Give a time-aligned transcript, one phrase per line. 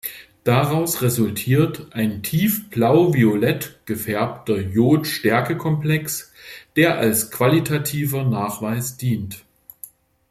[0.45, 6.31] Daraus resultiert ein tief blau-violett gefärbter Iod-Stärke-Komplex,
[6.75, 9.45] der als qualitativer Nachweis dient.